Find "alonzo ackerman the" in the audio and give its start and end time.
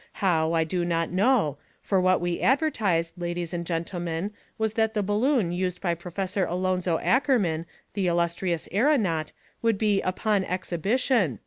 6.37-8.07